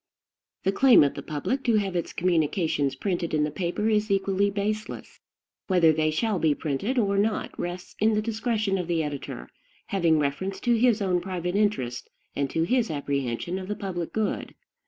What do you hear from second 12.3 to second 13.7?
and to his apprehension of